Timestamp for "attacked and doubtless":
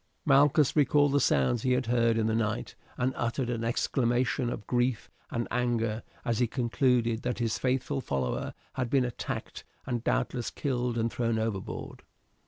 9.05-10.49